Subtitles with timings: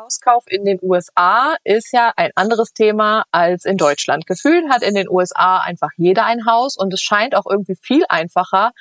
[0.00, 4.26] Hauskauf in den USA ist ja ein anderes Thema als in Deutschland.
[4.26, 8.04] Gefühlt hat in den USA einfach jeder ein Haus und es scheint auch irgendwie viel
[8.08, 8.72] einfacher,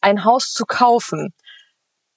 [0.00, 1.34] ein Haus zu kaufen.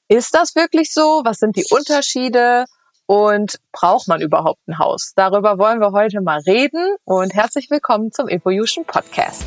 [0.07, 1.21] Ist das wirklich so?
[1.25, 2.65] Was sind die Unterschiede?
[3.07, 5.11] Und braucht man überhaupt ein Haus?
[5.15, 9.43] Darüber wollen wir heute mal reden und herzlich willkommen zum Evolution Podcast.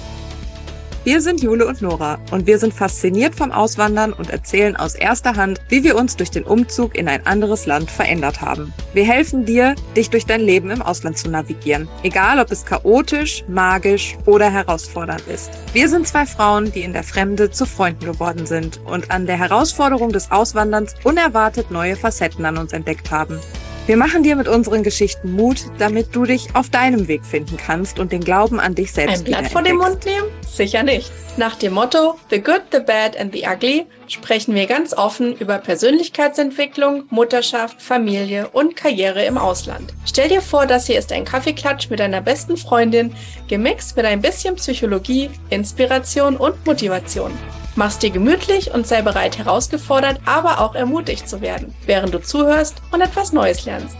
[1.09, 5.37] Wir sind Jule und Nora und wir sind fasziniert vom Auswandern und erzählen aus erster
[5.37, 8.75] Hand, wie wir uns durch den Umzug in ein anderes Land verändert haben.
[8.93, 13.43] Wir helfen dir, dich durch dein Leben im Ausland zu navigieren, egal ob es chaotisch,
[13.49, 15.51] magisch oder herausfordernd ist.
[15.73, 19.39] Wir sind zwei Frauen, die in der Fremde zu Freunden geworden sind und an der
[19.39, 23.41] Herausforderung des Auswanderns unerwartet neue Facetten an uns entdeckt haben.
[23.89, 27.99] Wir machen dir mit unseren Geschichten Mut, damit du dich auf deinem Weg finden kannst
[27.99, 30.27] und den Glauben an dich selbst Ein Blatt vor den Mund nehmen?
[30.47, 31.11] Sicher nicht.
[31.39, 35.57] Nach dem Motto The Good, The Bad and The Ugly sprechen wir ganz offen über
[35.57, 39.95] Persönlichkeitsentwicklung, Mutterschaft, Familie und Karriere im Ausland.
[40.05, 43.15] Stell dir vor, das hier ist ein Kaffeeklatsch mit deiner besten Freundin,
[43.49, 47.33] gemixt mit ein bisschen Psychologie, Inspiration und Motivation.
[47.79, 52.83] Mach's dir gemütlich und sei bereit, herausgefordert, aber auch ermutigt zu werden, während du zuhörst
[52.91, 53.97] und etwas Neues lernst.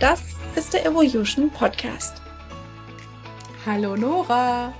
[0.00, 0.22] Das
[0.56, 2.22] ist der Evolution Podcast.
[3.66, 4.72] Hallo Nora.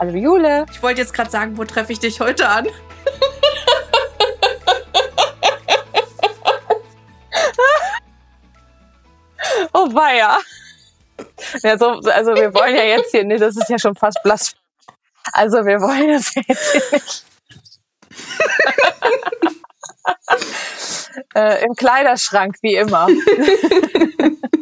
[0.00, 0.66] Hallo Jule.
[0.72, 2.66] Ich wollte jetzt gerade sagen, wo treffe ich dich heute an?
[9.74, 10.40] oh weia.
[11.62, 14.56] Ja, so, also wir wollen ja jetzt hier, nee, das ist ja schon fast blass.
[15.32, 17.31] Also wir wollen das jetzt hier nicht
[21.34, 23.08] äh, Im Kleiderschrank, wie immer.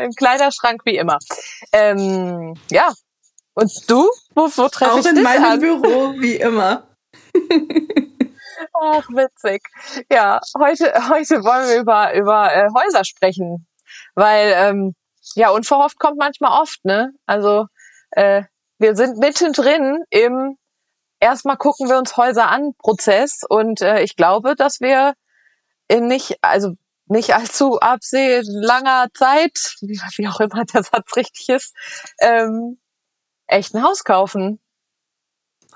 [0.00, 1.18] Im Kleiderschrank, wie immer.
[1.72, 2.92] Ähm, ja.
[3.54, 4.08] Und du?
[4.34, 5.60] Wo, wo treffe ich dich Auch in meinem an?
[5.60, 6.86] Büro, wie immer.
[8.80, 9.62] Ach, witzig.
[10.10, 13.66] Ja, heute, heute wollen wir über, über äh, Häuser sprechen.
[14.14, 14.94] Weil, ähm,
[15.34, 17.12] ja, unverhofft kommt manchmal oft, ne?
[17.26, 17.66] Also,
[18.12, 18.44] äh,
[18.78, 20.56] wir sind mittendrin im
[21.20, 25.14] erstmal gucken wir uns Häuser an Prozess und äh, ich glaube, dass wir
[25.88, 26.74] in nicht, also
[27.06, 31.74] nicht allzu abseh langer Zeit, wie, auch immer der Satz richtig ist,
[32.20, 32.78] ähm,
[33.46, 34.60] echt ein Haus kaufen.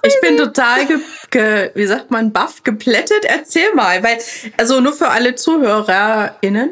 [0.05, 0.99] Ich bin total, ge,
[1.31, 3.25] ge, wie sagt man, baff, geplättet.
[3.25, 4.19] Erzähl mal, weil,
[4.57, 6.71] also nur für alle ZuhörerInnen,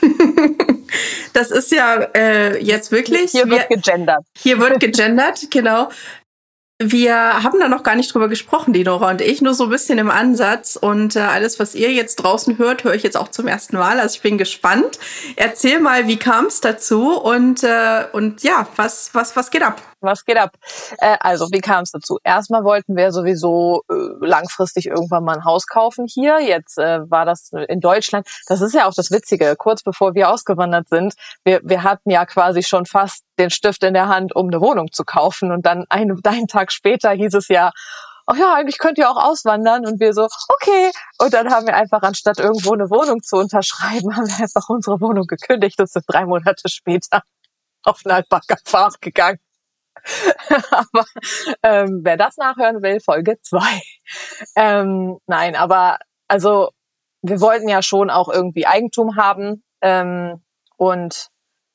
[1.32, 3.30] das ist ja äh, jetzt wirklich.
[3.30, 4.24] Hier wird wir, gegendert.
[4.36, 5.90] Hier wird gegendert, genau.
[6.82, 9.70] Wir haben da noch gar nicht drüber gesprochen, die Nora und ich, nur so ein
[9.70, 10.76] bisschen im Ansatz.
[10.76, 14.00] Und äh, alles, was ihr jetzt draußen hört, höre ich jetzt auch zum ersten Mal.
[14.00, 14.98] Also ich bin gespannt.
[15.36, 19.82] Erzähl mal, wie kam es dazu und, äh, und ja, was, was, was geht ab?
[20.00, 20.56] Was geht ab?
[20.98, 22.18] Äh, also, wie kam es dazu?
[22.24, 26.40] Erstmal wollten wir sowieso äh, langfristig irgendwann mal ein Haus kaufen hier.
[26.40, 28.26] Jetzt äh, war das in Deutschland.
[28.46, 29.54] Das ist ja auch das Witzige.
[29.56, 33.94] Kurz bevor wir ausgewandert sind, wir, wir hatten ja quasi schon fast den Stift in
[33.94, 35.52] der Hand, um eine Wohnung zu kaufen.
[35.52, 37.72] Und dann einen, einen Tag später hieß es ja,
[38.26, 39.86] ach ja, eigentlich könnt ihr auch auswandern.
[39.86, 40.90] Und wir so, okay.
[41.18, 45.00] Und dann haben wir einfach, anstatt irgendwo eine Wohnung zu unterschreiben, haben wir einfach unsere
[45.00, 47.22] Wohnung gekündigt und sind drei Monate später
[47.82, 49.38] auf Altbacker Pfad gegangen.
[50.70, 51.04] aber
[51.62, 53.80] ähm, wer das nachhören will, Folge zwei.
[54.56, 56.70] Ähm, nein, aber also
[57.22, 59.62] wir wollten ja schon auch irgendwie Eigentum haben.
[59.82, 60.42] Ähm,
[60.76, 61.28] und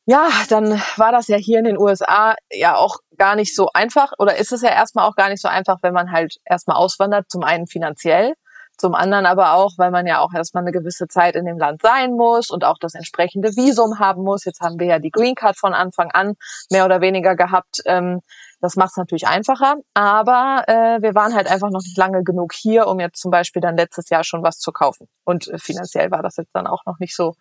[0.05, 4.11] ja, dann war das ja hier in den USA ja auch gar nicht so einfach
[4.19, 7.29] oder ist es ja erstmal auch gar nicht so einfach, wenn man halt erstmal auswandert,
[7.29, 8.35] zum einen finanziell
[8.77, 11.81] zum anderen aber auch, weil man ja auch erstmal eine gewisse Zeit in dem Land
[11.81, 14.45] sein muss und auch das entsprechende Visum haben muss.
[14.45, 16.33] Jetzt haben wir ja die Green Card von Anfang an
[16.71, 17.81] mehr oder weniger gehabt.
[17.85, 18.21] Ähm,
[18.61, 22.53] das macht es natürlich einfacher, aber äh, wir waren halt einfach noch nicht lange genug
[22.53, 25.07] hier, um jetzt zum Beispiel dann letztes Jahr schon was zu kaufen.
[25.23, 27.35] Und äh, finanziell war das jetzt dann auch noch nicht so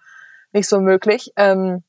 [0.52, 1.32] nicht so möglich.
[1.36, 1.82] Ähm,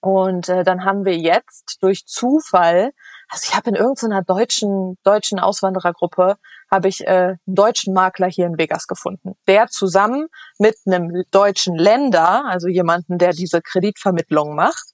[0.00, 2.92] und äh, dann haben wir jetzt durch Zufall,
[3.28, 6.36] also ich habe in irgendeiner deutschen deutschen Auswanderergruppe
[6.70, 10.28] habe ich äh, einen deutschen Makler hier in Vegas gefunden, der zusammen
[10.58, 14.84] mit einem deutschen Länder, also jemanden, der diese Kreditvermittlung macht,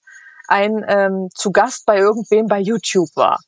[0.49, 3.41] ein ähm, zu Gast bei irgendwem bei YouTube war.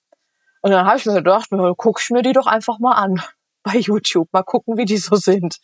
[0.63, 3.23] Und dann habe ich mir gedacht, guck ich mir die doch einfach mal an
[3.63, 5.59] bei YouTube, mal gucken, wie die so sind.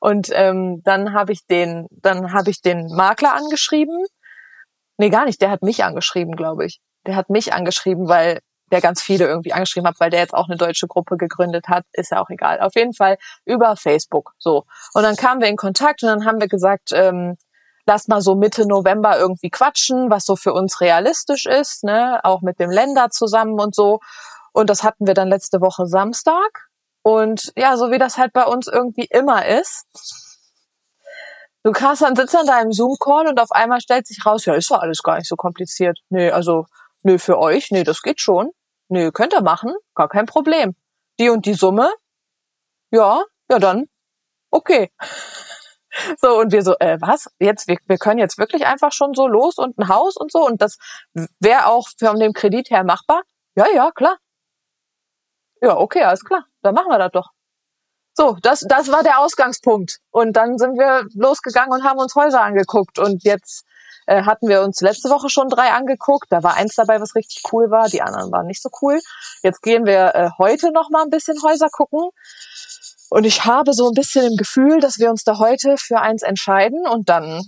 [0.00, 4.06] Und ähm, dann habe ich den, dann habe ich den Makler angeschrieben
[5.00, 5.40] Nee, gar nicht.
[5.40, 6.78] Der hat mich angeschrieben, glaube ich.
[7.06, 8.40] Der hat mich angeschrieben, weil
[8.70, 11.84] der ganz viele irgendwie angeschrieben hat, weil der jetzt auch eine deutsche Gruppe gegründet hat,
[11.92, 12.60] ist ja auch egal.
[12.60, 14.32] Auf jeden Fall über Facebook.
[14.38, 14.64] So.
[14.94, 17.36] Und dann kamen wir in Kontakt und dann haben wir gesagt, ähm,
[17.86, 22.42] lass mal so Mitte November irgendwie quatschen, was so für uns realistisch ist, ne, auch
[22.42, 24.00] mit dem Länder zusammen und so.
[24.52, 26.68] Und das hatten wir dann letzte Woche Samstag.
[27.02, 29.86] Und ja, so wie das halt bei uns irgendwie immer ist,
[31.62, 34.70] Du kannst dann sitzen an deinem Zoom-Call und auf einmal stellt sich raus, ja, ist
[34.70, 35.98] doch alles gar nicht so kompliziert.
[36.08, 36.64] Nee, also,
[37.02, 38.50] nö, für euch, nee, das geht schon.
[38.90, 40.74] Nö, könnt ihr machen, gar kein Problem.
[41.20, 41.92] Die und die Summe,
[42.90, 43.86] ja, ja dann,
[44.50, 44.90] okay.
[46.20, 47.28] So, und wir so, äh, was?
[47.40, 50.46] Jetzt, wir, wir können jetzt wirklich einfach schon so los und ein Haus und so
[50.46, 50.78] und das
[51.40, 53.22] wäre auch von dem Kredit her machbar?
[53.56, 54.16] Ja, ja, klar.
[55.60, 56.44] Ja, okay, alles klar.
[56.62, 57.30] Dann machen wir das doch.
[58.14, 59.98] So, das, das war der Ausgangspunkt.
[60.10, 63.00] Und dann sind wir losgegangen und haben uns Häuser angeguckt.
[63.00, 63.64] Und jetzt
[64.06, 66.26] äh, hatten wir uns letzte Woche schon drei angeguckt.
[66.30, 67.88] Da war eins dabei, was richtig cool war.
[67.88, 69.00] Die anderen waren nicht so cool.
[69.42, 72.10] Jetzt gehen wir äh, heute noch mal ein bisschen Häuser gucken.
[73.10, 76.22] Und ich habe so ein bisschen im Gefühl, dass wir uns da heute für eins
[76.22, 77.42] entscheiden und dann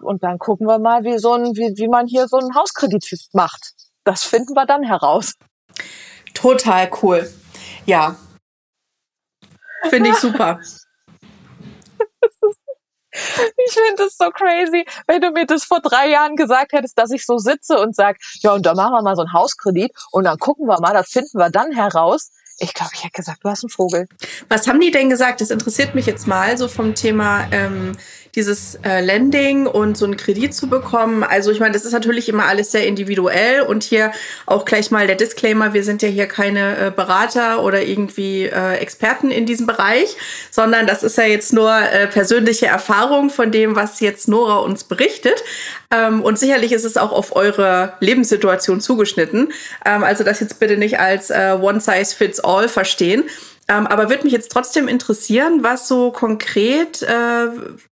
[0.00, 3.04] und dann gucken wir mal, wie so ein, wie, wie man hier so einen Hauskredit
[3.32, 3.72] macht.
[4.04, 5.34] Das finden wir dann heraus.
[6.34, 7.30] Total cool.
[7.86, 8.16] Ja.
[9.88, 10.60] Finde ich super.
[13.74, 17.10] Ich finde das so crazy, wenn du mir das vor drei Jahren gesagt hättest, dass
[17.10, 20.24] ich so sitze und sag, ja, und dann machen wir mal so einen Hauskredit und
[20.24, 22.30] dann gucken wir mal, das finden wir dann heraus.
[22.58, 24.06] Ich glaube, ich hätte gesagt, du hast einen Vogel.
[24.48, 25.40] Was haben die denn gesagt?
[25.40, 27.92] Das interessiert mich jetzt mal so vom Thema ähm,
[28.34, 31.22] dieses äh, Lending und so einen Kredit zu bekommen.
[31.22, 34.12] Also ich meine, das ist natürlich immer alles sehr individuell und hier
[34.46, 38.76] auch gleich mal der Disclaimer, wir sind ja hier keine äh, Berater oder irgendwie äh,
[38.76, 40.16] Experten in diesem Bereich,
[40.50, 44.84] sondern das ist ja jetzt nur äh, persönliche Erfahrung von dem, was jetzt Nora uns
[44.84, 45.42] berichtet.
[45.90, 49.52] Ähm, und sicherlich ist es auch auf eure Lebenssituation zugeschnitten.
[49.84, 53.24] Ähm, also das jetzt bitte nicht als äh, One Size Fits All verstehen.
[53.66, 57.48] Ähm, aber würde mich jetzt trotzdem interessieren, was so konkret, äh,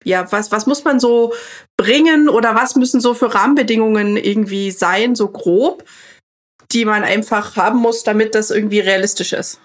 [0.05, 1.35] ja, was, was muss man so
[1.77, 5.85] bringen oder was müssen so für Rahmenbedingungen irgendwie sein, so grob,
[6.73, 9.61] die man einfach haben muss, damit das irgendwie realistisch ist?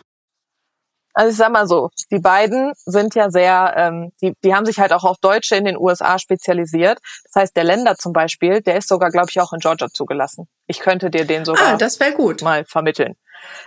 [1.15, 4.79] Also ich sag mal so, die beiden sind ja sehr, ähm, die, die haben sich
[4.79, 6.97] halt auch auf Deutsche in den USA spezialisiert.
[7.25, 10.47] Das heißt, der Länder zum Beispiel, der ist sogar, glaube ich, auch in Georgia zugelassen.
[10.65, 12.41] Ich könnte dir den sogar ah, das gut.
[12.41, 13.15] mal vermitteln.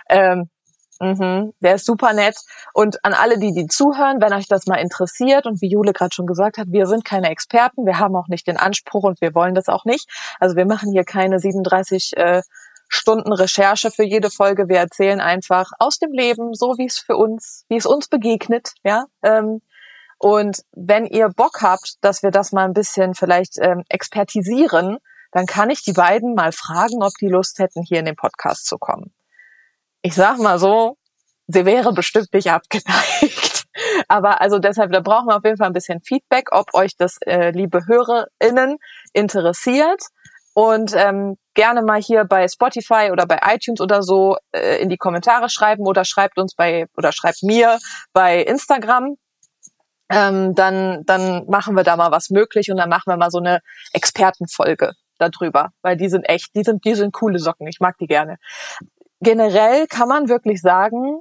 [0.08, 0.50] Ähm,
[1.00, 2.36] Mhm, der ist super nett.
[2.72, 6.14] Und an alle, die die zuhören, wenn euch das mal interessiert und wie Jule gerade
[6.14, 9.34] schon gesagt hat, wir sind keine Experten, wir haben auch nicht den Anspruch und wir
[9.34, 10.08] wollen das auch nicht.
[10.40, 12.42] Also wir machen hier keine 37 äh,
[12.88, 14.68] Stunden Recherche für jede Folge.
[14.68, 18.72] Wir erzählen einfach aus dem Leben, so wie es für uns, wie es uns begegnet,
[18.84, 19.06] ja.
[19.22, 19.60] Ähm,
[20.18, 24.96] und wenn ihr Bock habt, dass wir das mal ein bisschen vielleicht ähm, expertisieren,
[25.32, 28.66] dann kann ich die beiden mal fragen, ob die Lust hätten, hier in den Podcast
[28.66, 29.12] zu kommen
[30.06, 30.96] ich sag mal so,
[31.48, 33.64] sie wäre bestimmt nicht abgeneigt.
[34.08, 37.18] Aber also deshalb, da brauchen wir auf jeden Fall ein bisschen Feedback, ob euch das,
[37.26, 38.78] äh, liebe HörerInnen,
[39.12, 40.00] interessiert.
[40.54, 44.96] Und ähm, gerne mal hier bei Spotify oder bei iTunes oder so äh, in die
[44.96, 47.78] Kommentare schreiben oder schreibt uns bei oder schreibt mir
[48.12, 49.16] bei Instagram.
[50.08, 53.38] Ähm, dann, dann machen wir da mal was möglich und dann machen wir mal so
[53.38, 53.58] eine
[53.92, 57.66] Expertenfolge darüber, weil die sind echt, die sind, die sind coole Socken.
[57.66, 58.36] Ich mag die gerne
[59.20, 61.20] generell kann man wirklich sagen,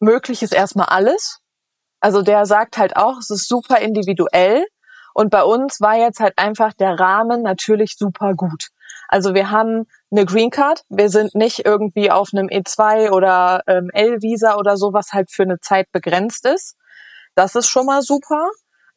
[0.00, 1.40] möglich ist erstmal alles.
[2.00, 4.64] Also der sagt halt auch, es ist super individuell.
[5.12, 8.68] Und bei uns war jetzt halt einfach der Rahmen natürlich super gut.
[9.08, 10.84] Also wir haben eine Green Card.
[10.88, 15.42] Wir sind nicht irgendwie auf einem E2 oder ähm, L-Visa oder so, was halt für
[15.42, 16.76] eine Zeit begrenzt ist.
[17.34, 18.48] Das ist schon mal super.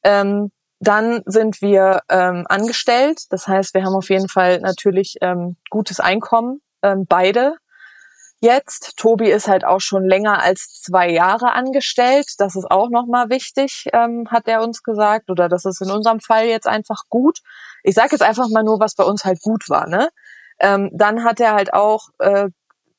[0.03, 3.21] Ähm, dann sind wir ähm, angestellt.
[3.29, 7.55] Das heißt, wir haben auf jeden Fall natürlich ähm, gutes Einkommen, ähm, beide
[8.43, 8.97] jetzt.
[8.97, 12.27] Tobi ist halt auch schon länger als zwei Jahre angestellt.
[12.37, 15.31] Das ist auch nochmal wichtig, ähm, hat er uns gesagt.
[15.31, 17.39] Oder das ist in unserem Fall jetzt einfach gut.
[17.83, 19.87] Ich sage jetzt einfach mal nur, was bei uns halt gut war.
[19.87, 20.09] Ne?
[20.59, 22.49] Ähm, dann hat er halt auch, äh,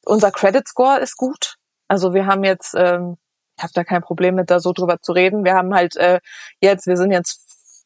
[0.04, 1.56] unser Credit Score ist gut.
[1.88, 3.16] Also wir haben jetzt, ähm,
[3.56, 5.44] ich habe da kein Problem mit, da so drüber zu reden.
[5.44, 6.20] Wir haben halt äh,
[6.60, 7.84] jetzt, wir sind jetzt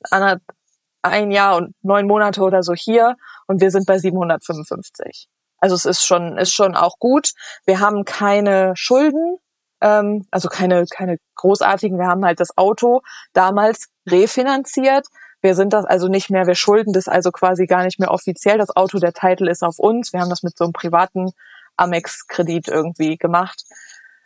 [1.02, 5.28] ein Jahr und neun Monate oder so hier und wir sind bei 755.
[5.58, 7.32] Also es ist schon, ist schon auch gut.
[7.66, 9.38] Wir haben keine Schulden,
[9.80, 11.98] ähm, also keine, keine großartigen.
[11.98, 15.06] Wir haben halt das Auto damals refinanziert.
[15.40, 18.58] Wir sind das also nicht mehr, wir schulden das also quasi gar nicht mehr offiziell.
[18.58, 20.12] Das Auto, der Titel ist auf uns.
[20.12, 21.30] Wir haben das mit so einem privaten
[21.76, 23.62] Amex-Kredit irgendwie gemacht.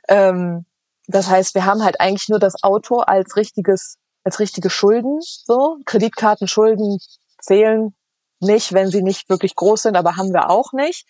[0.09, 0.65] Ähm,
[1.07, 5.19] das heißt, wir haben halt eigentlich nur das Auto als richtiges, als richtige Schulden.
[5.21, 6.99] So Kreditkartenschulden
[7.41, 7.95] zählen
[8.43, 11.07] nicht, wenn sie nicht wirklich groß sind, aber haben wir auch nicht.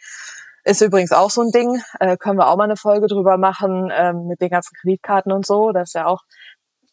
[0.64, 3.90] Ist übrigens auch so ein Ding, äh, können wir auch mal eine Folge drüber machen
[3.92, 5.72] ähm, mit den ganzen Kreditkarten und so.
[5.72, 6.22] Das ist ja auch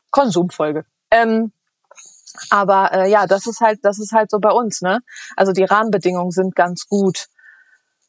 [0.10, 0.86] Konsumfolge.
[1.12, 1.52] Ähm,
[2.50, 5.00] aber äh, ja, das ist halt, das ist halt so bei uns, ne?
[5.36, 7.28] Also die Rahmenbedingungen sind ganz gut.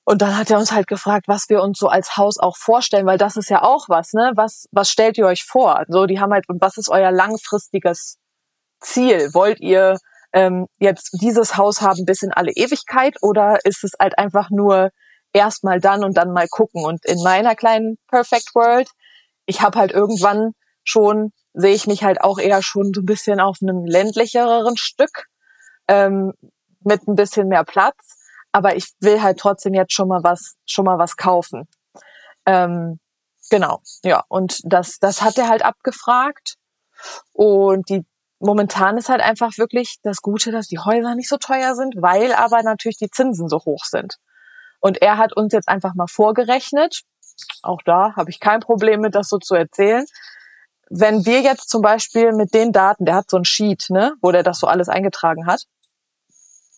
[0.04, 3.06] Und dann hat er uns halt gefragt, was wir uns so als Haus auch vorstellen,
[3.06, 4.32] weil das ist ja auch was, ne?
[4.34, 5.84] Was, was stellt ihr euch vor?
[5.88, 8.18] So, die haben halt, und was ist euer langfristiges
[8.80, 9.34] Ziel?
[9.34, 9.98] Wollt ihr
[10.32, 14.90] ähm, jetzt dieses Haus haben bis in alle Ewigkeit oder ist es halt einfach nur
[15.32, 16.84] erstmal dann und dann mal gucken?
[16.84, 18.88] Und in meiner kleinen Perfect World,
[19.46, 20.52] ich habe halt irgendwann
[20.84, 25.26] schon, sehe ich mich halt auch eher schon so ein bisschen auf einem ländlicheren Stück
[25.88, 26.32] ähm,
[26.80, 28.18] mit ein bisschen mehr Platz.
[28.52, 31.68] Aber ich will halt trotzdem jetzt schon mal was, schon mal was kaufen.
[32.46, 32.98] Ähm,
[33.48, 34.24] genau, ja.
[34.28, 36.56] Und das, das hat er halt abgefragt.
[37.32, 38.04] Und die
[38.40, 42.32] momentan ist halt einfach wirklich das Gute, dass die Häuser nicht so teuer sind, weil
[42.34, 44.16] aber natürlich die Zinsen so hoch sind.
[44.80, 47.02] Und er hat uns jetzt einfach mal vorgerechnet,
[47.62, 50.04] auch da habe ich kein Problem mit, das so zu erzählen.
[50.90, 54.32] Wenn wir jetzt zum Beispiel mit den Daten, der hat so ein Sheet, ne, wo
[54.32, 55.64] der das so alles eingetragen hat,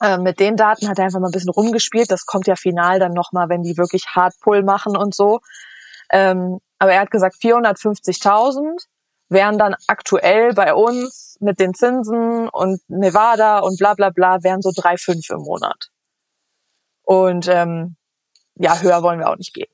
[0.03, 2.11] äh, mit den Daten hat er einfach mal ein bisschen rumgespielt.
[2.11, 5.41] Das kommt ja final dann nochmal, wenn die wirklich Hardpull machen und so.
[6.11, 8.85] Ähm, aber er hat gesagt, 450.000
[9.33, 14.63] wären dann aktuell bei uns mit den Zinsen und Nevada und bla bla bla, wären
[14.63, 15.91] so 3,5 im Monat.
[17.03, 17.97] Und ähm,
[18.57, 19.71] ja, höher wollen wir auch nicht gehen.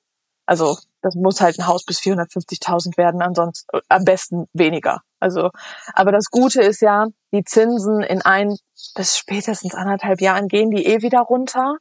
[0.46, 5.02] Also das muss halt ein Haus bis 450.000 werden, ansonsten äh, am besten weniger.
[5.20, 5.50] Also,
[5.92, 8.56] aber das Gute ist ja, die Zinsen in ein
[8.94, 11.76] bis spätestens anderthalb Jahren gehen die eh wieder runter.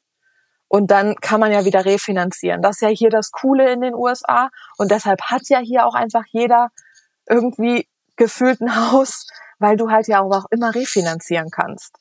[0.70, 2.62] Und dann kann man ja wieder refinanzieren.
[2.62, 4.50] Das ist ja hier das Coole in den USA.
[4.78, 6.70] Und deshalb hat ja hier auch einfach jeder
[7.30, 9.28] irgendwie gefühlt ein Haus,
[9.60, 11.96] weil du halt ja auch immer refinanzieren kannst.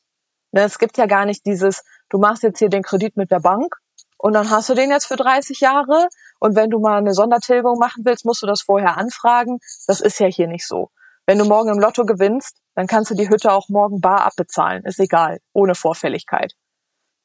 [0.52, 3.40] Ne, es gibt ja gar nicht dieses, du machst jetzt hier den Kredit mit der
[3.40, 3.76] Bank
[4.18, 6.08] und dann hast du den jetzt für 30 Jahre
[6.40, 9.58] und wenn du mal eine Sondertilgung machen willst, musst du das vorher anfragen.
[9.86, 10.90] Das ist ja hier nicht so.
[11.26, 14.84] Wenn du morgen im Lotto gewinnst, dann kannst du die Hütte auch morgen bar abbezahlen.
[14.84, 16.52] Ist egal, ohne Vorfälligkeit.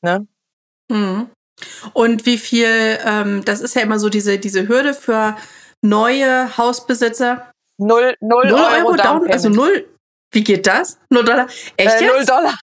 [0.02, 0.28] Ne?
[0.90, 1.30] Mhm.
[1.94, 5.38] Und wie viel, ähm, das ist ja immer so diese, diese Hürde für
[5.82, 7.52] neue Hausbesitzer.
[7.82, 9.90] Null, null, null Euro, Euro down, Also null,
[10.32, 11.00] wie geht das?
[11.10, 11.48] Null Dollar?
[11.78, 12.56] Echt äh, Null Dollar.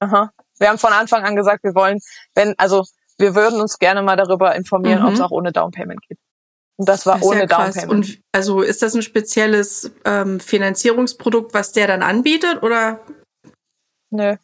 [0.00, 0.30] Aha.
[0.58, 2.00] Wir haben von Anfang an gesagt, wir wollen,
[2.34, 2.84] wenn, also
[3.16, 5.08] wir würden uns gerne mal darüber informieren, mhm.
[5.08, 6.18] ob es auch ohne Downpayment geht.
[6.76, 7.90] Und das war das ohne ja Downpayment.
[7.90, 13.00] Und also ist das ein spezielles ähm, Finanzierungsprodukt, was der dann anbietet oder?
[14.10, 14.36] Nö.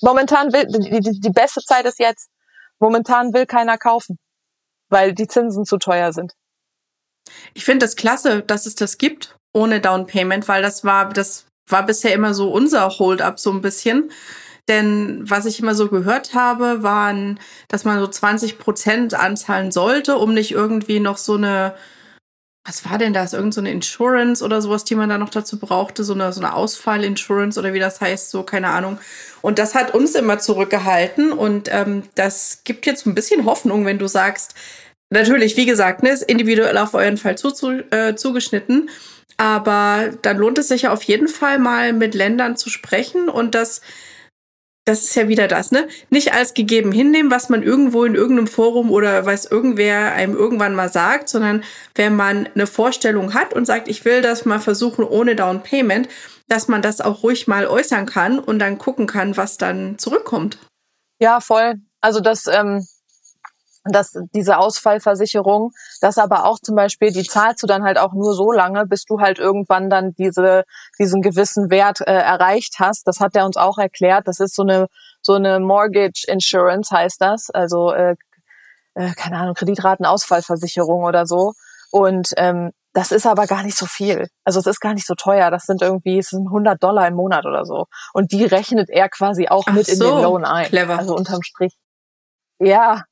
[0.00, 2.30] Momentan will die, die, die beste Zeit ist jetzt.
[2.78, 4.18] Momentan will keiner kaufen,
[4.88, 6.32] weil die Zinsen zu teuer sind.
[7.54, 11.84] Ich finde das klasse, dass es das gibt ohne Downpayment, weil das war das war
[11.84, 14.10] bisher immer so unser Hold-up so ein bisschen.
[14.68, 20.18] Denn was ich immer so gehört habe, waren, dass man so 20 Prozent anzahlen sollte,
[20.18, 21.74] um nicht irgendwie noch so eine,
[22.66, 23.32] was war denn das?
[23.32, 26.52] Irgend so Insurance oder sowas, die man da noch dazu brauchte, so eine, so eine
[26.52, 28.98] Ausfall-Insurance oder wie das heißt, so, keine Ahnung.
[29.40, 33.98] Und das hat uns immer zurückgehalten und ähm, das gibt jetzt ein bisschen Hoffnung, wenn
[33.98, 34.54] du sagst,
[35.10, 38.90] natürlich, wie gesagt, ne, ist individuell auf euren Fall zu, zu, äh, zugeschnitten.
[39.36, 43.54] Aber dann lohnt es sich ja auf jeden Fall mal mit Ländern zu sprechen und
[43.54, 43.80] das
[44.88, 45.86] das ist ja wieder das, ne?
[46.08, 50.74] Nicht als gegeben hinnehmen, was man irgendwo in irgendeinem Forum oder was irgendwer einem irgendwann
[50.74, 51.62] mal sagt, sondern
[51.94, 56.08] wenn man eine Vorstellung hat und sagt, ich will das mal versuchen ohne Down Payment,
[56.48, 60.58] dass man das auch ruhig mal äußern kann und dann gucken kann, was dann zurückkommt.
[61.20, 61.74] Ja, voll.
[62.00, 62.86] Also das, ähm,
[63.92, 68.34] dass diese Ausfallversicherung, das aber auch zum Beispiel, die zahlst du dann halt auch nur
[68.34, 70.64] so lange, bis du halt irgendwann dann diese,
[70.98, 73.06] diesen gewissen Wert äh, erreicht hast.
[73.06, 74.28] Das hat er uns auch erklärt.
[74.28, 74.86] Das ist so eine,
[75.22, 77.50] so eine Mortgage Insurance heißt das.
[77.50, 78.16] Also, äh,
[78.94, 81.52] äh, keine Ahnung, Kreditratenausfallversicherung oder so.
[81.90, 84.28] Und ähm, das ist aber gar nicht so viel.
[84.44, 85.50] Also es ist gar nicht so teuer.
[85.50, 87.86] Das sind irgendwie, es sind 100 Dollar im Monat oder so.
[88.12, 90.66] Und die rechnet er quasi auch Ach mit so, in den Loan ein.
[90.66, 90.98] Clever.
[90.98, 91.76] Also unterm Strich.
[92.60, 93.04] Ja,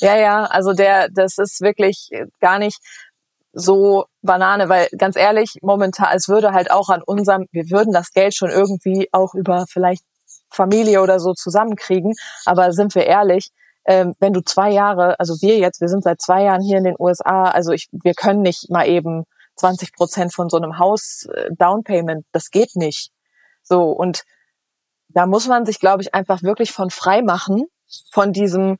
[0.00, 0.44] ja, ja.
[0.44, 2.78] Also der, das ist wirklich gar nicht
[3.52, 8.12] so Banane, weil ganz ehrlich, momentan, es würde halt auch an unserem, wir würden das
[8.12, 10.04] Geld schon irgendwie auch über vielleicht
[10.50, 12.14] Familie oder so zusammenkriegen.
[12.44, 13.50] Aber sind wir ehrlich,
[13.86, 16.84] ähm, wenn du zwei Jahre, also wir jetzt, wir sind seit zwei Jahren hier in
[16.84, 19.24] den USA, also ich, wir können nicht mal eben
[19.56, 23.10] 20 Prozent von so einem Haus äh, Downpayment, das geht nicht.
[23.62, 24.22] So und
[25.08, 27.64] da muss man sich, glaube ich, einfach wirklich von frei machen
[28.12, 28.78] von diesem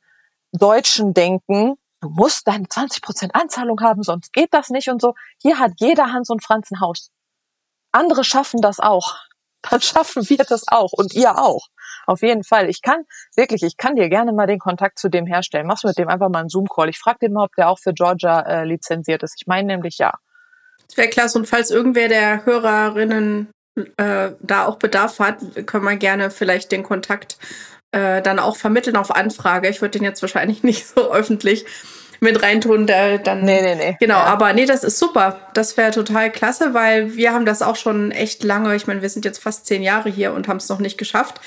[0.51, 5.13] deutschen Denken, du musst deine 20 Prozent Anzahlung haben, sonst geht das nicht und so.
[5.41, 7.09] Hier hat jeder Hans und Franz ein Haus.
[7.91, 9.15] Andere schaffen das auch.
[9.69, 11.67] Dann schaffen wir das auch und ihr auch.
[12.07, 12.67] Auf jeden Fall.
[12.67, 13.03] Ich kann
[13.35, 15.67] wirklich, ich kann dir gerne mal den Kontakt zu dem herstellen.
[15.67, 16.89] Machst du mit dem einfach mal einen Zoom-Call.
[16.89, 19.35] Ich frage den mal, ob der auch für Georgia äh, lizenziert ist.
[19.37, 20.13] Ich meine nämlich ja.
[20.87, 21.37] Das wäre klasse.
[21.37, 23.51] Und falls irgendwer der Hörerinnen
[23.97, 27.37] äh, da auch Bedarf hat, können wir gerne vielleicht den Kontakt
[27.91, 29.69] äh, dann auch vermitteln auf Anfrage.
[29.69, 31.65] Ich würde den jetzt wahrscheinlich nicht so öffentlich
[32.19, 33.43] mit reintun, da, dann.
[33.43, 33.97] Nee, nee, nee.
[33.99, 34.25] Genau, ja.
[34.25, 35.39] aber nee, das ist super.
[35.55, 38.75] Das wäre total klasse, weil wir haben das auch schon echt lange.
[38.75, 41.41] Ich meine, wir sind jetzt fast zehn Jahre hier und haben es noch nicht geschafft.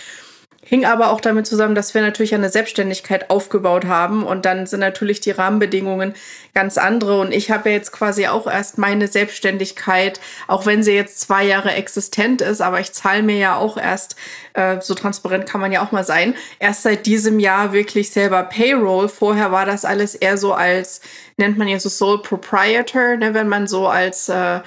[0.67, 4.81] Hing aber auch damit zusammen, dass wir natürlich eine Selbstständigkeit aufgebaut haben und dann sind
[4.81, 6.15] natürlich die Rahmenbedingungen
[6.55, 7.21] ganz andere.
[7.21, 11.45] Und ich habe ja jetzt quasi auch erst meine Selbstständigkeit, auch wenn sie jetzt zwei
[11.45, 14.17] Jahre existent ist, aber ich zahle mir ja auch erst,
[14.55, 18.43] äh, so transparent kann man ja auch mal sein, erst seit diesem Jahr wirklich selber
[18.45, 19.09] Payroll.
[19.09, 21.03] Vorher war das alles eher so als,
[21.37, 24.61] nennt man ja so Sole Proprietor, ne, wenn man so als, äh,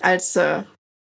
[0.00, 0.62] als äh,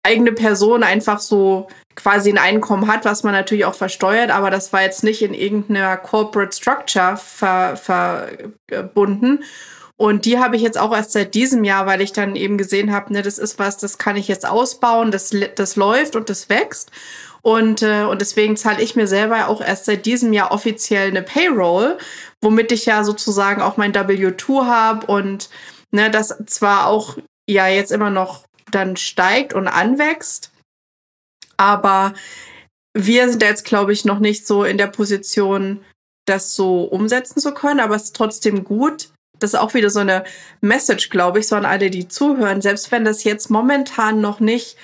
[0.06, 4.72] eigene Person einfach so quasi ein Einkommen hat, was man natürlich auch versteuert, aber das
[4.72, 9.40] war jetzt nicht in irgendeiner Corporate Structure ver, verbunden.
[9.98, 12.92] Und die habe ich jetzt auch erst seit diesem Jahr, weil ich dann eben gesehen
[12.92, 16.50] habe, ne, das ist was, das kann ich jetzt ausbauen, das, das läuft und das
[16.50, 16.90] wächst.
[17.40, 21.22] Und, äh, und deswegen zahle ich mir selber auch erst seit diesem Jahr offiziell eine
[21.22, 21.96] Payroll,
[22.42, 25.48] womit ich ja sozusagen auch mein W2 habe und
[25.92, 27.16] ne, das zwar auch
[27.48, 30.50] ja jetzt immer noch dann steigt und anwächst,
[31.56, 32.14] aber
[32.94, 35.84] wir sind jetzt, glaube ich, noch nicht so in der Position,
[36.26, 37.80] das so umsetzen zu können.
[37.80, 39.10] Aber es ist trotzdem gut.
[39.38, 40.24] Das ist auch wieder so eine
[40.60, 42.62] Message, glaube ich, so an alle, die zuhören.
[42.62, 44.76] Selbst wenn das jetzt momentan noch nicht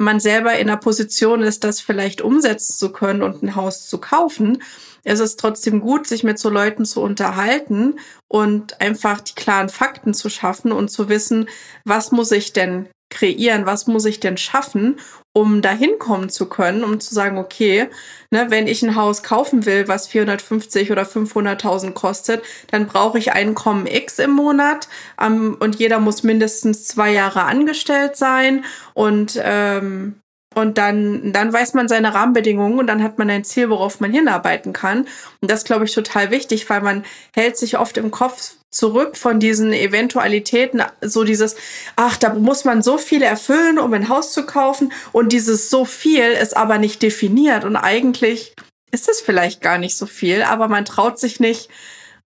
[0.00, 3.98] man selber in der Position ist, das vielleicht umsetzen zu können und ein Haus zu
[3.98, 4.62] kaufen,
[5.04, 10.14] ist es trotzdem gut, sich mit so Leuten zu unterhalten und einfach die klaren Fakten
[10.14, 11.50] zu schaffen und zu wissen,
[11.84, 14.98] was muss ich denn kreieren, was muss ich denn schaffen,
[15.32, 17.88] um dahin kommen zu können, um zu sagen, okay,
[18.30, 23.32] ne, wenn ich ein Haus kaufen will, was 450 oder 500.000 kostet, dann brauche ich
[23.32, 24.88] Einkommen X im Monat.
[25.20, 28.64] Ähm, und jeder muss mindestens zwei Jahre angestellt sein.
[28.94, 30.19] Und ähm,
[30.54, 34.12] und dann, dann weiß man seine Rahmenbedingungen und dann hat man ein Ziel, worauf man
[34.12, 35.06] hinarbeiten kann.
[35.40, 37.04] Und das glaube ich total wichtig, weil man
[37.34, 41.56] hält sich oft im Kopf zurück von diesen Eventualitäten, so dieses,
[41.96, 45.84] ach, da muss man so viel erfüllen, um ein Haus zu kaufen und dieses so
[45.84, 48.54] viel ist aber nicht definiert und eigentlich
[48.92, 51.68] ist es vielleicht gar nicht so viel, aber man traut sich nicht,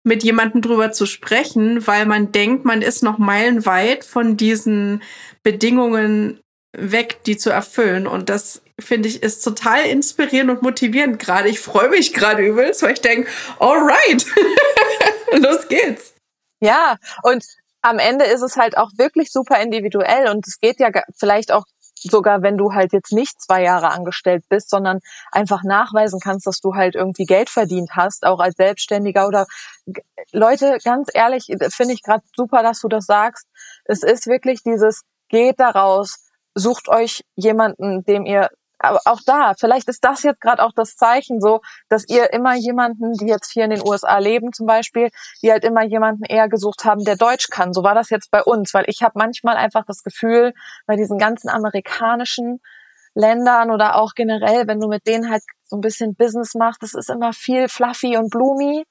[0.02, 5.02] mit jemandem drüber zu sprechen, weil man denkt, man ist noch meilenweit von diesen
[5.42, 6.40] Bedingungen
[6.72, 8.06] weg, die zu erfüllen.
[8.06, 11.48] Und das finde ich ist total inspirierend und motivierend gerade.
[11.48, 13.28] Ich freue mich gerade übelst, weil ich denke,
[13.58, 14.26] alright,
[15.32, 16.14] los geht's.
[16.60, 17.44] Ja, und
[17.82, 21.64] am Ende ist es halt auch wirklich super individuell und es geht ja vielleicht auch
[22.02, 25.00] sogar, wenn du halt jetzt nicht zwei Jahre angestellt bist, sondern
[25.32, 29.46] einfach nachweisen kannst, dass du halt irgendwie Geld verdient hast, auch als Selbstständiger oder
[30.32, 33.46] Leute, ganz ehrlich, finde ich gerade super, dass du das sagst.
[33.84, 38.48] Es ist wirklich dieses, geht daraus, sucht euch jemanden, dem ihr
[38.82, 41.60] aber auch da, vielleicht ist das jetzt gerade auch das Zeichen so,
[41.90, 45.10] dass ihr immer jemanden, die jetzt hier in den USA leben zum Beispiel,
[45.42, 47.74] die halt immer jemanden eher gesucht haben, der Deutsch kann.
[47.74, 50.54] So war das jetzt bei uns, weil ich habe manchmal einfach das Gefühl,
[50.86, 52.60] bei diesen ganzen amerikanischen
[53.14, 56.94] Ländern oder auch generell, wenn du mit denen halt so ein bisschen Business machst, das
[56.94, 58.84] ist immer viel fluffy und bloomy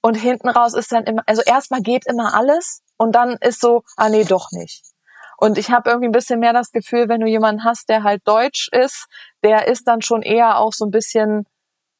[0.00, 3.82] und hinten raus ist dann immer, also erstmal geht immer alles und dann ist so,
[3.96, 4.93] ah nee, doch nicht.
[5.36, 8.22] Und ich habe irgendwie ein bisschen mehr das Gefühl, wenn du jemanden hast, der halt
[8.26, 9.06] deutsch ist,
[9.42, 11.46] der ist dann schon eher auch so ein bisschen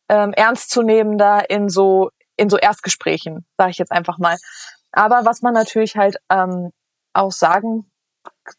[0.09, 4.37] ähm, ernstzunehmender in so in so Erstgesprächen, sage ich jetzt einfach mal.
[4.93, 6.71] Aber was man natürlich halt ähm,
[7.13, 7.91] auch sagen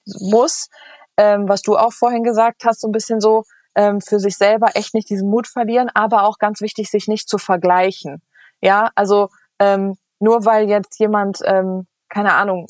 [0.06, 0.70] muss,
[1.18, 3.44] ähm, was du auch vorhin gesagt hast, so ein bisschen so
[3.76, 7.28] ähm, für sich selber echt nicht diesen Mut verlieren, aber auch ganz wichtig, sich nicht
[7.28, 8.22] zu vergleichen.
[8.62, 12.66] Ja, also ähm, nur weil jetzt jemand ähm, keine Ahnung,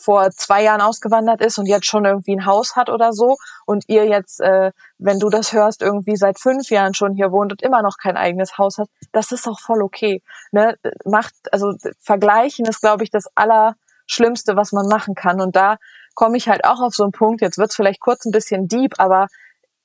[0.00, 3.82] vor zwei Jahren ausgewandert ist und jetzt schon irgendwie ein Haus hat oder so und
[3.88, 7.62] ihr jetzt, äh, wenn du das hörst, irgendwie seit fünf Jahren schon hier wohnt und
[7.62, 10.22] immer noch kein eigenes Haus hat, das ist auch voll okay.
[10.52, 10.76] Ne?
[11.04, 15.40] Macht, also vergleichen ist, glaube ich, das Allerschlimmste, was man machen kann.
[15.40, 15.78] Und da
[16.14, 18.94] komme ich halt auch auf so einen Punkt, jetzt wird's vielleicht kurz ein bisschen deep,
[18.98, 19.26] aber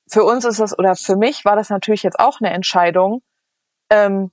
[0.08, 3.22] für uns ist das, oder für mich war das natürlich jetzt auch eine Entscheidung,
[3.90, 4.30] ähm,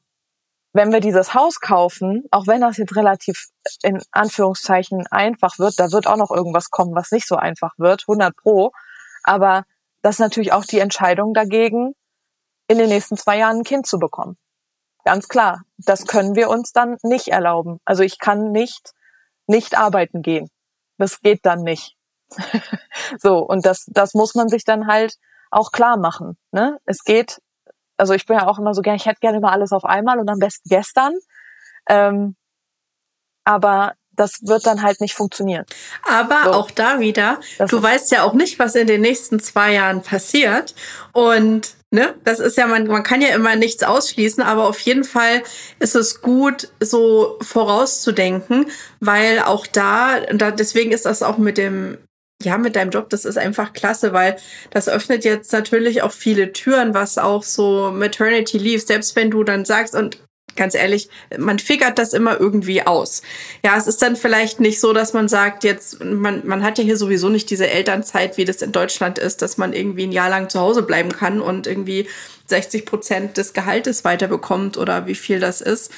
[0.73, 3.45] wenn wir dieses Haus kaufen, auch wenn das jetzt relativ
[3.83, 8.03] in Anführungszeichen einfach wird, da wird auch noch irgendwas kommen, was nicht so einfach wird,
[8.07, 8.71] 100 pro.
[9.23, 9.63] Aber
[10.01, 11.93] das ist natürlich auch die Entscheidung dagegen,
[12.67, 14.35] in den nächsten zwei Jahren ein Kind zu bekommen.
[15.05, 15.61] Ganz klar.
[15.77, 17.79] Das können wir uns dann nicht erlauben.
[17.85, 18.93] Also ich kann nicht,
[19.47, 20.49] nicht arbeiten gehen.
[20.97, 21.95] Das geht dann nicht.
[23.19, 23.39] so.
[23.39, 25.15] Und das, das muss man sich dann halt
[25.51, 26.37] auch klar machen.
[26.51, 26.79] Ne?
[26.85, 27.39] Es geht
[27.97, 30.19] also ich bin ja auch immer so gern, ich hätte gerne immer alles auf einmal
[30.19, 31.13] und am besten gestern.
[31.87, 32.35] Ähm,
[33.45, 35.65] aber das wird dann halt nicht funktionieren.
[36.07, 36.51] Aber so.
[36.51, 40.01] auch da wieder, das du weißt ja auch nicht, was in den nächsten zwei Jahren
[40.01, 40.75] passiert.
[41.13, 45.03] Und ne, das ist ja, man, man kann ja immer nichts ausschließen, aber auf jeden
[45.03, 45.43] Fall
[45.79, 48.67] ist es gut, so vorauszudenken,
[48.99, 51.97] weil auch da, da deswegen ist das auch mit dem
[52.45, 54.37] ja, mit deinem Job, das ist einfach klasse, weil
[54.71, 59.43] das öffnet jetzt natürlich auch viele Türen, was auch so Maternity Leave, selbst wenn du
[59.43, 60.19] dann sagst, und
[60.55, 63.21] ganz ehrlich, man figert das immer irgendwie aus.
[63.65, 66.83] Ja, es ist dann vielleicht nicht so, dass man sagt, jetzt, man, man hat ja
[66.83, 70.29] hier sowieso nicht diese Elternzeit, wie das in Deutschland ist, dass man irgendwie ein Jahr
[70.29, 72.07] lang zu Hause bleiben kann und irgendwie
[72.47, 75.91] 60 Prozent des Gehaltes weiterbekommt oder wie viel das ist.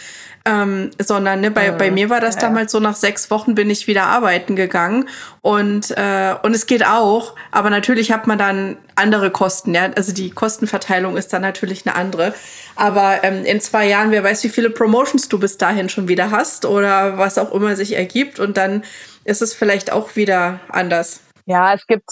[0.48, 2.42] Ähm, sondern ne, bei, bei mir war das ja.
[2.42, 5.10] damals so, nach sechs Wochen bin ich wieder arbeiten gegangen
[5.42, 10.14] und, äh, und es geht auch, aber natürlich hat man dann andere Kosten, ja, also
[10.14, 12.36] die Kostenverteilung ist dann natürlich eine andere,
[12.76, 16.30] aber ähm, in zwei Jahren, wer weiß, wie viele Promotions du bis dahin schon wieder
[16.30, 18.84] hast oder was auch immer sich ergibt und dann
[19.24, 21.22] ist es vielleicht auch wieder anders.
[21.48, 22.08] Ja, es gibt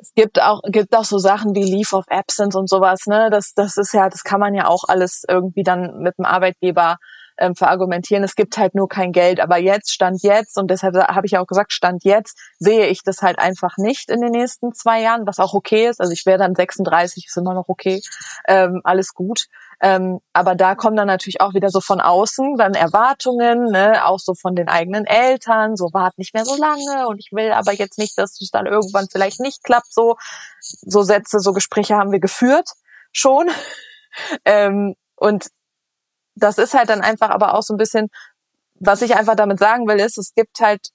[0.00, 3.28] es gibt auch, gibt auch so Sachen wie Leave of Absence und sowas, ne?
[3.30, 6.96] Das, das ist ja, das kann man ja auch alles irgendwie dann mit dem Arbeitgeber
[7.40, 8.22] ähm, verargumentieren.
[8.22, 9.40] Es gibt halt nur kein Geld.
[9.40, 13.22] Aber jetzt, Stand jetzt, und deshalb habe ich auch gesagt, Stand jetzt, sehe ich das
[13.22, 16.00] halt einfach nicht in den nächsten zwei Jahren, was auch okay ist.
[16.00, 18.00] Also ich wäre dann 36, ist immer noch okay.
[18.46, 19.46] Ähm, alles gut.
[19.82, 24.18] Ähm, aber da kommen dann natürlich auch wieder so von außen dann Erwartungen, ne, auch
[24.18, 27.72] so von den eigenen Eltern, so wart nicht mehr so lange und ich will aber
[27.72, 29.90] jetzt nicht, dass es dann irgendwann vielleicht nicht klappt.
[29.90, 30.16] So,
[30.60, 32.68] so Sätze, so Gespräche haben wir geführt
[33.12, 33.48] schon.
[34.44, 35.48] ähm, und
[36.40, 38.08] das ist halt dann einfach aber auch so ein bisschen,
[38.74, 40.88] was ich einfach damit sagen will, ist, es gibt halt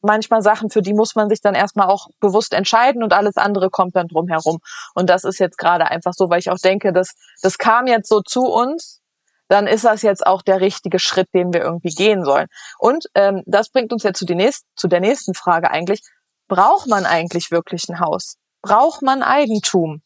[0.00, 3.70] manchmal Sachen, für die muss man sich dann erstmal auch bewusst entscheiden und alles andere
[3.70, 4.58] kommt dann drum herum.
[4.94, 8.08] Und das ist jetzt gerade einfach so, weil ich auch denke, dass das kam jetzt
[8.08, 9.00] so zu uns,
[9.48, 12.46] dann ist das jetzt auch der richtige Schritt, den wir irgendwie gehen sollen.
[12.78, 16.00] Und ähm, das bringt uns jetzt zu, die nächst, zu der nächsten Frage eigentlich.
[16.48, 18.36] Braucht man eigentlich wirklich ein Haus?
[18.62, 20.02] Braucht man Eigentum?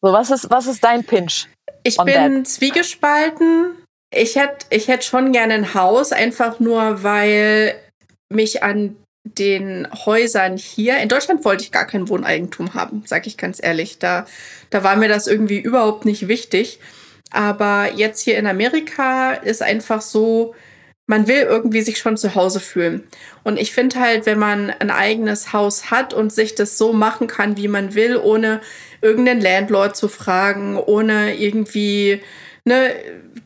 [0.00, 1.48] So, was ist, was ist dein Pinch?
[1.82, 2.46] Ich bin that?
[2.46, 3.76] zwiegespalten.
[4.14, 7.74] Ich hätte ich hätt schon gerne ein Haus, einfach nur, weil
[8.28, 13.36] mich an den Häusern hier, in Deutschland wollte ich gar kein Wohneigentum haben, sag ich
[13.36, 13.98] ganz ehrlich.
[13.98, 14.26] Da,
[14.70, 16.80] da war mir das irgendwie überhaupt nicht wichtig.
[17.30, 20.54] Aber jetzt hier in Amerika ist einfach so,
[21.06, 23.02] man will irgendwie sich schon zu Hause fühlen.
[23.42, 27.26] Und ich finde halt, wenn man ein eigenes Haus hat und sich das so machen
[27.26, 28.60] kann, wie man will, ohne
[29.00, 32.22] irgendeinen Landlord zu fragen, ohne irgendwie
[32.64, 32.94] ne,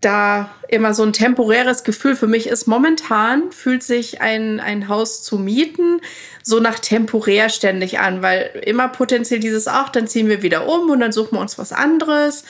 [0.00, 2.66] da immer so ein temporäres Gefühl für mich ist.
[2.66, 6.00] Momentan fühlt sich ein, ein Haus zu mieten
[6.42, 10.90] so nach temporär ständig an, weil immer potenziell dieses, ach, dann ziehen wir wieder um
[10.90, 12.44] und dann suchen wir uns was anderes.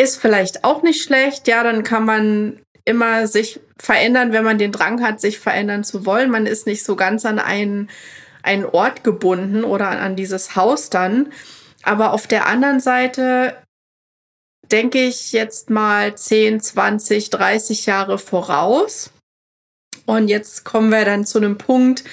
[0.00, 1.46] Ist vielleicht auch nicht schlecht.
[1.46, 6.06] Ja, dann kann man immer sich verändern, wenn man den Drang hat, sich verändern zu
[6.06, 6.30] wollen.
[6.30, 7.90] Man ist nicht so ganz an einen,
[8.42, 11.32] einen Ort gebunden oder an dieses Haus dann.
[11.82, 13.56] Aber auf der anderen Seite
[14.70, 19.10] denke ich jetzt mal 10, 20, 30 Jahre voraus.
[20.06, 22.04] Und jetzt kommen wir dann zu einem Punkt,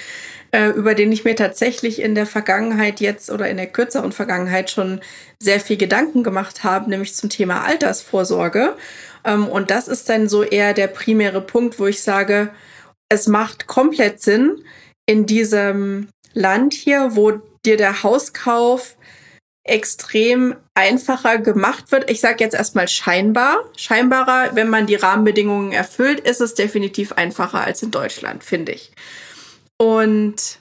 [0.52, 4.70] äh, über den ich mir tatsächlich in der Vergangenheit jetzt oder in der kürzeren Vergangenheit
[4.70, 5.00] schon
[5.38, 8.76] sehr viel Gedanken gemacht habe, nämlich zum Thema Altersvorsorge.
[9.24, 12.50] Ähm, und das ist dann so eher der primäre Punkt, wo ich sage,
[13.08, 14.62] es macht komplett Sinn
[15.06, 17.32] in diesem Land hier, wo
[17.64, 18.96] dir der Hauskauf
[19.64, 22.10] extrem einfacher gemacht wird.
[22.10, 23.58] Ich sage jetzt erstmal scheinbar.
[23.76, 28.92] Scheinbarer, wenn man die Rahmenbedingungen erfüllt, ist es definitiv einfacher als in Deutschland, finde ich.
[29.82, 30.60] Und,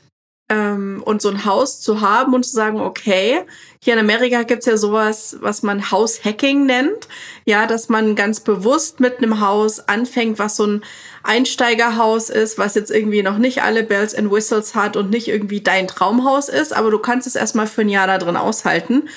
[0.49, 3.43] ähm, und so ein Haus zu haben und zu sagen, okay,
[3.83, 7.07] hier in Amerika gibt's ja sowas, was man Haushacking nennt.
[7.45, 10.81] Ja, dass man ganz bewusst mit einem Haus anfängt, was so ein
[11.21, 15.61] Einsteigerhaus ist, was jetzt irgendwie noch nicht alle Bells and Whistles hat und nicht irgendwie
[15.61, 19.07] dein Traumhaus ist, aber du kannst es erstmal für ein Jahr da drin aushalten.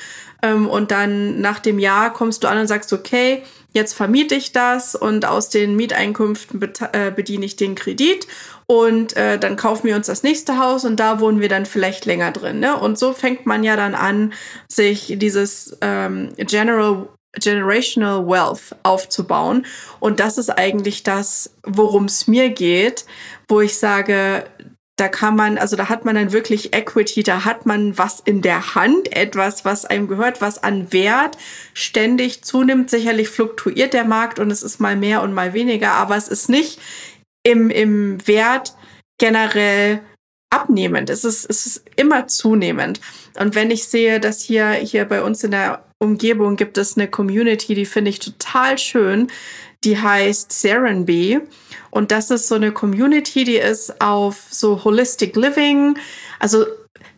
[0.43, 4.53] Ähm, und dann nach dem Jahr kommst du an und sagst, okay, jetzt vermiete ich
[4.53, 6.63] das und aus den Mieteinkünften
[6.93, 8.27] äh, bediene ich den Kredit
[8.67, 12.07] und äh, dann kaufen wir uns das nächste Haus und da wohnen wir dann vielleicht
[12.07, 12.61] länger drin.
[12.61, 12.77] Ne?
[12.77, 14.33] Und so fängt man ja dann an,
[14.69, 19.67] sich dieses ähm, General Generational Wealth aufzubauen.
[19.99, 23.07] Und das ist eigentlich das, worum es mir geht,
[23.49, 24.45] wo ich sage,
[24.97, 28.43] da kann man, also da hat man dann wirklich Equity, da hat man was in
[28.43, 31.37] der Hand, etwas, was einem gehört, was an Wert
[31.73, 32.91] ständig zunimmt.
[32.91, 36.49] Sicherlich fluktuiert der Markt und es ist mal mehr und mal weniger, aber es ist
[36.49, 36.79] nicht
[37.45, 38.75] im, im Wert
[39.19, 40.01] generell
[40.51, 41.11] abnehmend.
[41.11, 43.01] Es ist, es ist immer zunehmend.
[43.39, 47.09] Und wenn ich sehe, dass hier, hier bei uns in der Umgebung gibt es eine
[47.09, 49.29] Community, die finde ich total schön.
[49.83, 51.41] Die heißt Serenbee.
[51.91, 55.99] Und das ist so eine Community, die ist auf so Holistic Living,
[56.39, 56.65] also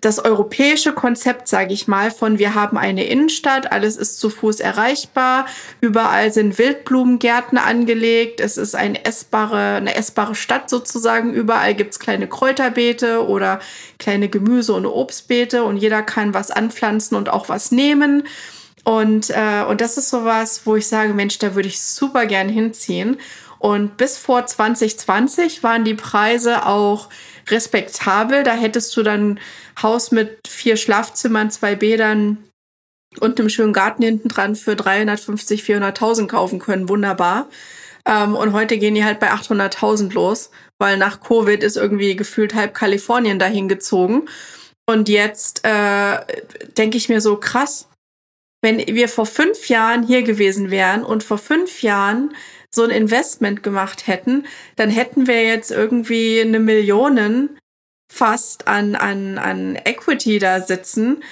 [0.06, 4.60] das europäische Konzept, sage ich mal, von wir haben eine Innenstadt, alles ist zu Fuß
[4.60, 5.46] erreichbar,
[5.80, 12.28] überall sind Wildblumengärten angelegt, es ist ein essbare, eine essbare Stadt sozusagen, überall gibt's kleine
[12.28, 13.58] Kräuterbeete oder
[13.98, 18.28] kleine Gemüse- und Obstbeete und jeder kann was anpflanzen und auch was nehmen.
[18.84, 22.48] Und, äh, und das ist sowas, wo ich sage, Mensch, da würde ich super gern
[22.48, 23.16] hinziehen.
[23.58, 27.08] Und bis vor 2020 waren die Preise auch
[27.48, 28.42] respektabel.
[28.42, 29.40] Da hättest du dann
[29.80, 32.38] Haus mit vier Schlafzimmern, zwei Bädern
[33.20, 36.88] und einem schönen Garten hinten dran für 350, 400.000 kaufen können.
[36.88, 37.48] Wunderbar.
[38.06, 42.54] Ähm, und heute gehen die halt bei 800.000 los, weil nach Covid ist irgendwie gefühlt
[42.54, 44.28] halb Kalifornien dahin gezogen.
[44.88, 46.18] Und jetzt äh,
[46.78, 47.88] denke ich mir so krass,
[48.62, 52.34] wenn wir vor fünf Jahren hier gewesen wären und vor fünf Jahren
[52.76, 57.58] so ein Investment gemacht hätten, dann hätten wir jetzt irgendwie eine Millionen
[58.12, 61.24] fast an, an, an Equity da sitzen.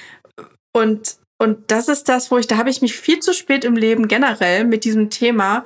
[0.72, 3.76] Und, und das ist das, wo ich, da habe ich mich viel zu spät im
[3.76, 5.64] Leben generell mit diesem Thema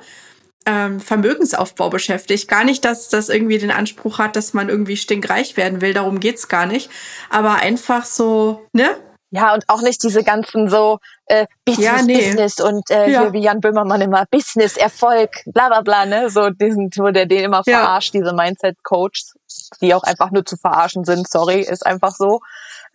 [0.65, 2.47] ähm, Vermögensaufbau beschäftigt.
[2.47, 6.19] Gar nicht, dass das irgendwie den Anspruch hat, dass man irgendwie stinkreich werden will, darum
[6.19, 6.91] geht's gar nicht.
[7.29, 8.97] Aber einfach so, ne?
[9.31, 12.17] Ja, und auch nicht diese ganzen so äh, Business, ja, nee.
[12.17, 13.21] Business und äh, ja.
[13.21, 16.31] hier wie Jan Böhmermann immer Business, Erfolg, bla bla bla, ne?
[16.31, 17.77] So diesen, wo der den immer ja.
[17.77, 19.35] verarscht, diese Mindset-Coaches,
[19.81, 22.39] die auch einfach nur zu verarschen sind, sorry, ist einfach so.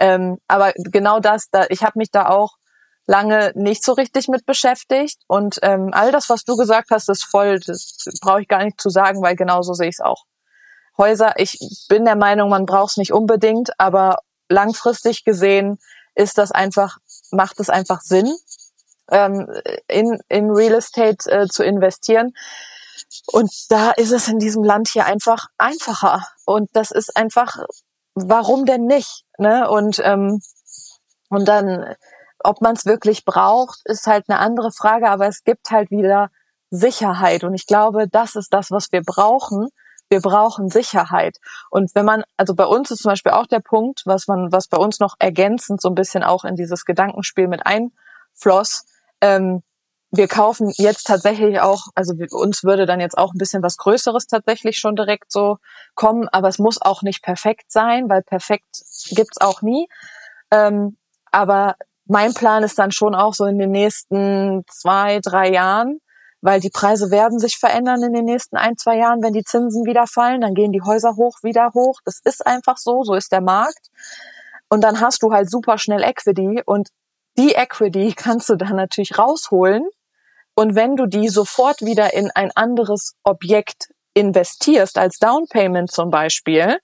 [0.00, 2.56] Ähm, aber genau das, da, ich habe mich da auch
[3.06, 5.20] lange nicht so richtig mit beschäftigt.
[5.28, 8.80] Und ähm, all das, was du gesagt hast, ist voll, das brauche ich gar nicht
[8.80, 10.24] zu sagen, weil genauso sehe ich es auch.
[10.96, 14.18] Häuser, ich bin der Meinung, man braucht es nicht unbedingt, aber
[14.48, 15.78] langfristig gesehen
[16.14, 16.98] ist das einfach,
[17.30, 18.34] macht es einfach Sinn,
[19.10, 19.48] ähm,
[19.88, 22.32] in, in Real Estate äh, zu investieren.
[23.26, 26.26] Und da ist es in diesem Land hier einfach einfacher.
[26.44, 27.56] Und das ist einfach,
[28.14, 29.24] warum denn nicht?
[29.38, 29.68] Ne?
[29.68, 30.40] Und, ähm,
[31.28, 31.94] und dann,
[32.38, 36.30] ob man es wirklich braucht, ist halt eine andere Frage, aber es gibt halt wieder
[36.70, 37.44] Sicherheit.
[37.44, 39.68] Und ich glaube, das ist das, was wir brauchen,
[40.08, 41.38] wir brauchen Sicherheit.
[41.70, 44.68] Und wenn man, also bei uns ist zum Beispiel auch der Punkt, was man, was
[44.68, 48.84] bei uns noch ergänzend so ein bisschen auch in dieses Gedankenspiel mit einfloss,
[49.20, 49.62] ähm,
[50.16, 54.26] wir kaufen jetzt tatsächlich auch, also uns würde dann jetzt auch ein bisschen was Größeres
[54.26, 55.56] tatsächlich schon direkt so
[55.96, 59.88] kommen, aber es muss auch nicht perfekt sein, weil perfekt gibt's auch nie.
[60.52, 60.96] Ähm,
[61.32, 61.74] aber
[62.06, 65.98] mein Plan ist dann schon auch so in den nächsten zwei, drei Jahren,
[66.44, 69.86] weil die Preise werden sich verändern in den nächsten ein, zwei Jahren, wenn die Zinsen
[69.86, 72.00] wieder fallen, dann gehen die Häuser hoch, wieder hoch.
[72.04, 73.88] Das ist einfach so, so ist der Markt.
[74.68, 76.90] Und dann hast du halt super schnell Equity und
[77.38, 79.88] die Equity kannst du dann natürlich rausholen.
[80.54, 86.10] Und wenn du die sofort wieder in ein anderes Objekt investierst, als Down Payment zum
[86.10, 86.76] Beispiel,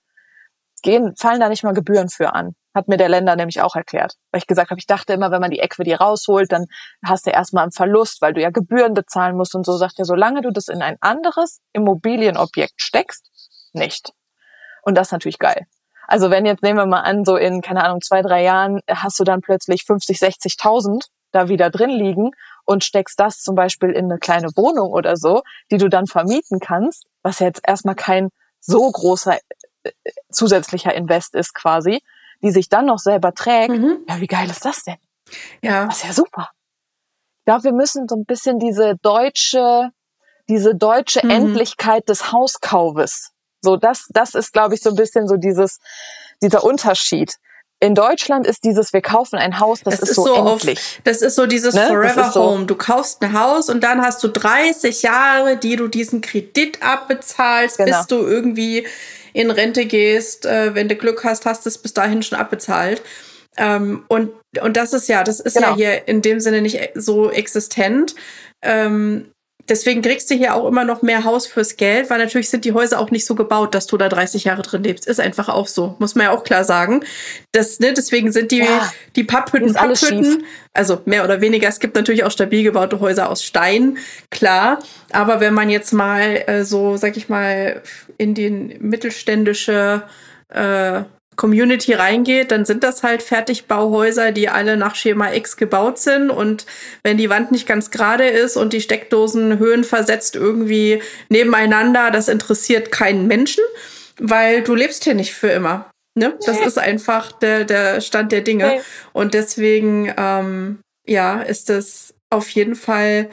[0.81, 2.55] gehen, fallen da nicht mal Gebühren für an.
[2.73, 4.15] Hat mir der Länder nämlich auch erklärt.
[4.31, 6.65] Weil ich gesagt habe, ich dachte immer, wenn man die Equity rausholt, dann
[7.05, 9.77] hast du erstmal einen Verlust, weil du ja Gebühren bezahlen musst und so.
[9.77, 13.29] Sagt er, solange du das in ein anderes Immobilienobjekt steckst,
[13.73, 14.13] nicht.
[14.83, 15.65] Und das ist natürlich geil.
[16.07, 19.19] Also wenn jetzt nehmen wir mal an, so in, keine Ahnung, zwei, drei Jahren hast
[19.19, 22.31] du dann plötzlich 50, 60.000 da wieder drin liegen
[22.65, 26.59] und steckst das zum Beispiel in eine kleine Wohnung oder so, die du dann vermieten
[26.59, 28.29] kannst, was jetzt erstmal kein
[28.59, 29.37] so großer
[29.83, 29.91] äh,
[30.31, 32.01] zusätzlicher Invest ist quasi,
[32.41, 33.99] die sich dann noch selber trägt, mhm.
[34.07, 34.97] ja, wie geil ist das denn?
[35.61, 35.85] Ja.
[35.85, 36.49] Das ist ja super.
[37.39, 39.89] Ich glaube, wir müssen so ein bisschen diese deutsche,
[40.49, 41.31] diese deutsche mhm.
[41.31, 43.31] Endlichkeit des Hauskaufes.
[43.61, 45.79] So, das, das ist, glaube ich, so ein bisschen so dieses,
[46.41, 47.35] dieser Unterschied.
[47.79, 50.77] In Deutschland ist dieses, wir kaufen ein Haus, das, das ist, ist, so, so endlich.
[50.77, 51.87] Auf, das ist so dieses ne?
[51.87, 52.65] Forever so Home.
[52.65, 57.77] Du kaufst ein Haus und dann hast du 30 Jahre, die du diesen Kredit abbezahlst,
[57.77, 57.97] genau.
[57.97, 58.85] bis du irgendwie
[59.33, 63.01] in Rente gehst, äh, wenn du Glück hast, hast du es bis dahin schon abbezahlt.
[63.57, 65.71] Ähm, und, und das ist ja, das ist genau.
[65.71, 68.15] ja hier in dem Sinne nicht so existent.
[68.61, 69.31] Ähm,
[69.71, 72.73] deswegen kriegst du hier auch immer noch mehr Haus fürs Geld, weil natürlich sind die
[72.73, 75.07] Häuser auch nicht so gebaut, dass du da 30 Jahre drin lebst.
[75.07, 77.05] Ist einfach auch so, muss man ja auch klar sagen.
[77.53, 81.69] Das, ne, deswegen sind die, ja, die Papphütten, Papphütten, also mehr oder weniger.
[81.69, 83.97] Es gibt natürlich auch stabil gebaute Häuser aus Stein,
[84.29, 84.79] klar.
[85.11, 87.81] Aber wenn man jetzt mal äh, so, sag ich mal,
[88.17, 90.03] in den mittelständische
[90.49, 91.03] äh,
[91.35, 96.29] Community reingeht, dann sind das halt Fertigbauhäuser, die alle nach Schema X gebaut sind.
[96.29, 96.65] Und
[97.03, 102.91] wenn die Wand nicht ganz gerade ist und die Steckdosen höhenversetzt irgendwie nebeneinander, das interessiert
[102.91, 103.63] keinen Menschen,
[104.19, 105.89] weil du lebst hier nicht für immer.
[106.15, 106.37] Ne?
[106.45, 108.81] Das ist einfach der, der Stand der Dinge.
[109.13, 113.29] Und deswegen, ähm, ja, ist das auf jeden Fall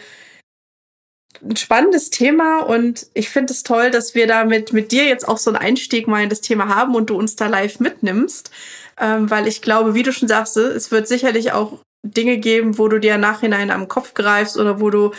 [1.43, 5.39] ein spannendes Thema und ich finde es toll, dass wir damit mit dir jetzt auch
[5.39, 8.51] so einen Einstieg mal in das Thema haben und du uns da live mitnimmst,
[8.99, 12.89] ähm, weil ich glaube, wie du schon sagst, es wird sicherlich auch Dinge geben, wo
[12.89, 15.13] du dir Nachhinein am Kopf greifst oder wo du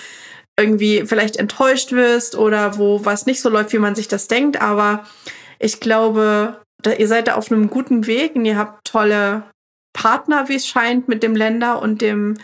[0.59, 4.61] irgendwie vielleicht enttäuscht wirst oder wo was nicht so läuft, wie man sich das denkt.
[4.61, 5.05] Aber
[5.57, 9.43] ich glaube, da, ihr seid da auf einem guten Weg und ihr habt tolle
[9.93, 12.37] Partner, wie es scheint, mit dem Länder und dem,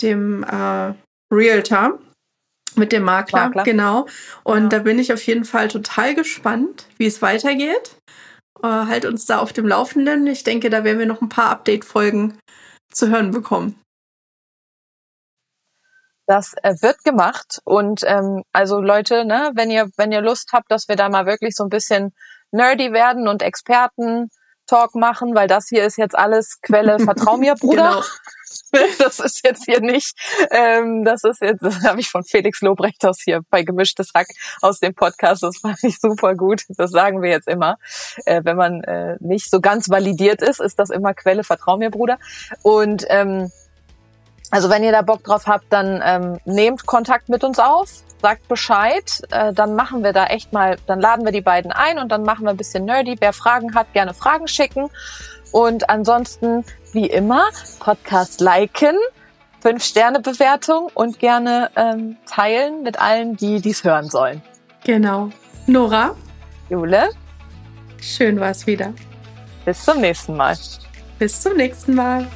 [0.00, 0.94] dem äh,
[1.32, 1.98] Realtor,
[2.76, 3.62] mit dem Makler, Makler.
[3.64, 4.06] genau.
[4.44, 4.68] Und ja.
[4.68, 7.96] da bin ich auf jeden Fall total gespannt, wie es weitergeht.
[8.62, 10.26] Äh, halt uns da auf dem Laufenden.
[10.26, 12.38] Ich denke, da werden wir noch ein paar Update-Folgen
[12.92, 13.80] zu hören bekommen.
[16.26, 20.70] Das äh, wird gemacht und ähm, also Leute, ne, wenn ihr wenn ihr Lust habt,
[20.70, 22.14] dass wir da mal wirklich so ein bisschen
[22.52, 24.28] nerdy werden und Experten
[24.70, 26.98] Talk machen, weil das hier ist jetzt alles Quelle.
[27.00, 27.90] Vertrau mir, Bruder.
[27.90, 28.02] Genau.
[28.98, 30.16] Das ist jetzt hier nicht,
[30.50, 34.28] ähm, das ist jetzt, das habe ich von Felix Lobrecht aus hier bei Gemischtes Hack
[34.60, 36.62] aus dem Podcast, das fand ich super gut.
[36.68, 37.78] Das sagen wir jetzt immer.
[38.26, 41.90] Äh, wenn man äh, nicht so ganz validiert ist, ist das immer Quelle, vertrau mir,
[41.90, 42.18] Bruder.
[42.62, 43.50] Und ähm,
[44.50, 47.88] also wenn ihr da Bock drauf habt, dann ähm, nehmt Kontakt mit uns auf,
[48.20, 51.98] sagt Bescheid, äh, dann machen wir da echt mal, dann laden wir die beiden ein
[51.98, 53.16] und dann machen wir ein bisschen nerdy.
[53.20, 54.90] Wer Fragen hat, gerne Fragen schicken.
[55.52, 57.44] Und ansonsten, wie immer,
[57.78, 58.96] Podcast liken,
[59.60, 64.42] fünf Sterne Bewertung und gerne ähm, teilen mit allen, die dies hören sollen.
[64.84, 65.30] Genau.
[65.66, 66.14] Nora.
[66.68, 67.10] Jule.
[68.00, 68.92] Schön war es wieder.
[69.64, 70.56] Bis zum nächsten Mal.
[71.18, 72.26] Bis zum nächsten Mal.